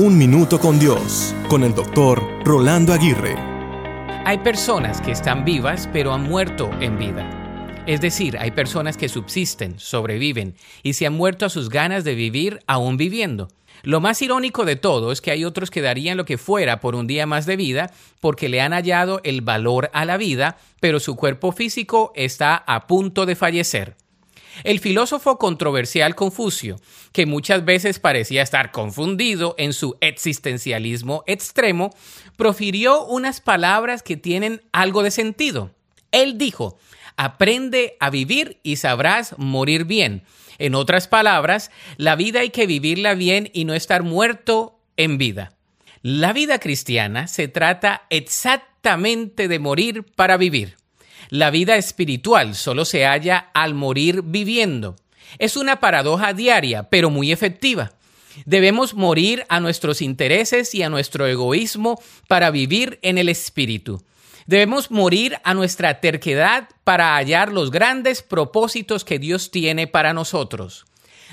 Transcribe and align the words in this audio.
Un 0.00 0.16
Minuto 0.16 0.60
con 0.60 0.78
Dios, 0.78 1.34
con 1.48 1.64
el 1.64 1.74
doctor 1.74 2.22
Rolando 2.44 2.92
Aguirre. 2.92 3.34
Hay 4.24 4.38
personas 4.38 5.00
que 5.00 5.10
están 5.10 5.44
vivas 5.44 5.88
pero 5.92 6.14
han 6.14 6.22
muerto 6.22 6.70
en 6.80 6.96
vida. 7.00 7.82
Es 7.84 8.00
decir, 8.00 8.38
hay 8.38 8.52
personas 8.52 8.96
que 8.96 9.08
subsisten, 9.08 9.80
sobreviven 9.80 10.54
y 10.84 10.92
se 10.92 11.04
han 11.04 11.14
muerto 11.14 11.46
a 11.46 11.48
sus 11.48 11.68
ganas 11.68 12.04
de 12.04 12.14
vivir 12.14 12.60
aún 12.68 12.96
viviendo. 12.96 13.48
Lo 13.82 14.00
más 14.00 14.22
irónico 14.22 14.64
de 14.64 14.76
todo 14.76 15.10
es 15.10 15.20
que 15.20 15.32
hay 15.32 15.44
otros 15.44 15.68
que 15.68 15.82
darían 15.82 16.16
lo 16.16 16.24
que 16.24 16.38
fuera 16.38 16.78
por 16.78 16.94
un 16.94 17.08
día 17.08 17.26
más 17.26 17.44
de 17.44 17.56
vida 17.56 17.90
porque 18.20 18.48
le 18.48 18.60
han 18.60 18.74
hallado 18.74 19.20
el 19.24 19.40
valor 19.40 19.90
a 19.92 20.04
la 20.04 20.16
vida, 20.16 20.58
pero 20.78 21.00
su 21.00 21.16
cuerpo 21.16 21.50
físico 21.50 22.12
está 22.14 22.54
a 22.54 22.86
punto 22.86 23.26
de 23.26 23.34
fallecer. 23.34 23.96
El 24.64 24.80
filósofo 24.80 25.38
controversial 25.38 26.14
Confucio, 26.14 26.76
que 27.12 27.26
muchas 27.26 27.64
veces 27.64 27.98
parecía 27.98 28.42
estar 28.42 28.72
confundido 28.72 29.54
en 29.58 29.72
su 29.72 29.96
existencialismo 30.00 31.22
extremo, 31.26 31.94
profirió 32.36 33.04
unas 33.04 33.40
palabras 33.40 34.02
que 34.02 34.16
tienen 34.16 34.62
algo 34.72 35.02
de 35.02 35.10
sentido. 35.10 35.74
Él 36.10 36.38
dijo, 36.38 36.78
aprende 37.16 37.96
a 38.00 38.10
vivir 38.10 38.58
y 38.62 38.76
sabrás 38.76 39.34
morir 39.38 39.84
bien. 39.84 40.22
En 40.58 40.74
otras 40.74 41.06
palabras, 41.06 41.70
la 41.96 42.16
vida 42.16 42.40
hay 42.40 42.50
que 42.50 42.66
vivirla 42.66 43.14
bien 43.14 43.50
y 43.52 43.64
no 43.64 43.74
estar 43.74 44.02
muerto 44.02 44.80
en 44.96 45.18
vida. 45.18 45.52
La 46.02 46.32
vida 46.32 46.58
cristiana 46.58 47.26
se 47.28 47.48
trata 47.48 48.06
exactamente 48.10 49.48
de 49.48 49.58
morir 49.58 50.04
para 50.16 50.36
vivir. 50.36 50.76
La 51.30 51.50
vida 51.50 51.76
espiritual 51.76 52.54
solo 52.54 52.84
se 52.84 53.04
halla 53.04 53.50
al 53.54 53.74
morir 53.74 54.22
viviendo. 54.24 54.96
Es 55.38 55.56
una 55.56 55.80
paradoja 55.80 56.32
diaria, 56.32 56.84
pero 56.84 57.10
muy 57.10 57.32
efectiva. 57.32 57.92
Debemos 58.46 58.94
morir 58.94 59.44
a 59.48 59.60
nuestros 59.60 60.00
intereses 60.00 60.74
y 60.74 60.82
a 60.82 60.90
nuestro 60.90 61.26
egoísmo 61.26 62.00
para 62.28 62.50
vivir 62.50 62.98
en 63.02 63.18
el 63.18 63.28
espíritu. 63.28 64.02
Debemos 64.46 64.90
morir 64.90 65.38
a 65.44 65.52
nuestra 65.52 66.00
terquedad 66.00 66.68
para 66.84 67.16
hallar 67.16 67.52
los 67.52 67.70
grandes 67.70 68.22
propósitos 68.22 69.04
que 69.04 69.18
Dios 69.18 69.50
tiene 69.50 69.86
para 69.86 70.14
nosotros. 70.14 70.86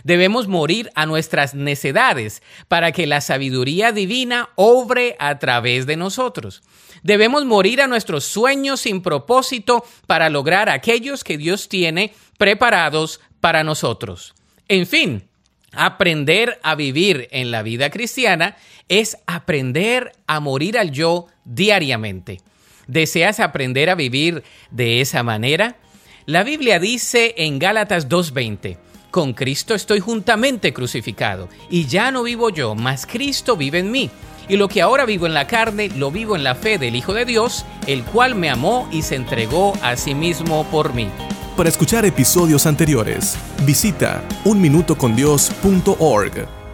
Debemos 0.04 0.48
morir 0.48 0.92
a 0.96 1.06
nuestras 1.06 1.54
necedades 1.54 2.42
para 2.68 2.92
que 2.92 3.08
la 3.08 3.22
sabiduría 3.22 3.92
divina 3.92 4.50
obre 4.56 5.16
a 5.20 5.40
través 5.40 5.86
de 5.86 5.98
nosotros. 5.98 6.64
Debemos 7.04 7.46
morir 7.46 7.82
a 7.82 7.88
nuestros 7.88 8.26
sueños 8.26 8.82
sin 8.82 9.02
propósito 9.02 9.86
para 10.08 10.30
lograr 10.30 10.70
aquellos 10.70 11.24
que 11.24 11.38
Dios 11.38 11.70
tiene 11.70 12.14
preparados 12.38 13.22
para 13.40 13.64
nosotros. 13.64 14.34
En 14.68 14.88
fin, 14.88 15.28
aprender 15.72 16.59
a 16.64 16.76
vivir 16.76 17.28
en 17.32 17.52
la 17.52 17.62
vida 17.64 17.90
cristiana 17.90 18.58
es 18.90 19.18
aprender 19.28 20.12
a 20.28 20.40
morir 20.40 20.78
al 20.78 20.92
yo 20.92 21.28
diariamente. 21.44 22.42
¿Deseas 22.88 23.40
aprender 23.40 23.90
a 23.90 23.96
vivir 23.96 24.44
de 24.72 25.02
esa 25.02 25.24
manera? 25.24 25.78
La 26.26 26.44
Biblia 26.44 26.80
dice 26.80 27.36
en 27.38 27.59
Gálatas 27.59 28.09
2.20, 28.09 28.78
con 29.16 29.32
Cristo 29.32 29.74
estoy 29.74 30.02
juntamente 30.02 30.74
crucificado, 30.74 31.48
y 31.70 31.86
ya 31.86 32.12
no 32.12 32.24
vivo 32.24 32.50
yo, 32.50 32.76
mas 32.76 33.06
Cristo 33.06 33.56
vive 33.56 33.80
en 33.80 33.90
mí. 33.90 34.10
Y 34.50 34.58
lo 34.58 34.68
que 34.68 34.82
ahora 34.82 35.06
vivo 35.06 35.26
en 35.26 35.34
la 35.34 35.48
carne, 35.48 35.88
lo 35.88 36.12
vivo 36.12 36.36
en 36.36 36.44
la 36.44 36.54
fe 36.54 36.78
del 36.78 36.98
Hijo 36.98 37.14
de 37.14 37.24
Dios, 37.24 37.66
el 37.88 38.04
cual 38.04 38.36
me 38.36 38.50
amó 38.50 38.90
y 38.92 39.04
se 39.04 39.16
entregó 39.16 39.72
a 39.82 39.96
sí 39.96 40.14
mismo 40.14 40.66
por 40.66 40.94
mí. 40.94 41.08
Para 41.56 41.70
escuchar 41.70 42.04
episodios 42.04 42.66
anteriores, 42.66 43.38
visita 43.66 44.22
unminutocondios.org. 44.44 46.65